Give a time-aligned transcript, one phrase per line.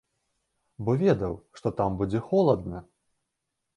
[0.87, 2.83] Бо ведаў, што там будзе холадна.